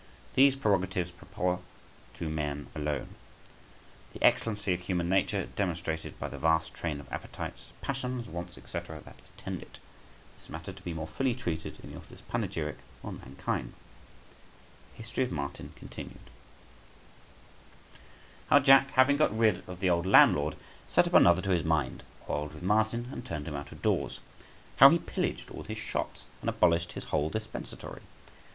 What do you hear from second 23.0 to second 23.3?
and